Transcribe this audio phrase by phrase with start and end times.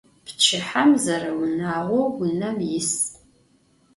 [0.25, 2.91] Pçıhem zereunağou vunem yis.